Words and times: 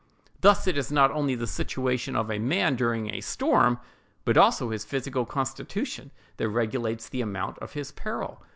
Thus 0.39 0.65
it 0.65 0.79
is 0.79 0.91
not 0.91 1.11
only 1.11 1.35
the 1.35 1.45
situation 1.45 2.15
of 2.15 2.31
a 2.31 2.39
man, 2.39 2.75
during 2.75 3.13
a 3.13 3.21
storm, 3.21 3.77
but 4.25 4.35
also 4.35 4.71
his 4.71 4.83
physical 4.83 5.27
constitution, 5.27 6.09
that 6.37 6.49
regulates 6.49 7.07
the 7.07 7.21
amount 7.21 7.59
of 7.59 7.73
his 7.73 7.91
peril. 7.91 8.41